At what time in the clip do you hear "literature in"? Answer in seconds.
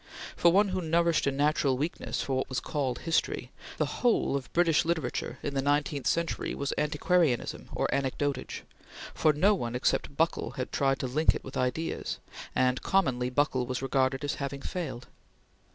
4.83-5.53